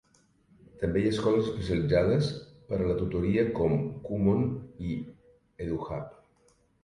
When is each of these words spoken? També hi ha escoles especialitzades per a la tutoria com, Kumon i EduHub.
També 0.83 1.01
hi 1.01 1.09
ha 1.09 1.11
escoles 1.15 1.49
especialitzades 1.49 2.29
per 2.71 2.79
a 2.79 2.87
la 2.91 2.95
tutoria 3.03 3.43
com, 3.59 3.77
Kumon 4.07 4.41
i 4.93 4.97
EduHub. 5.67 6.19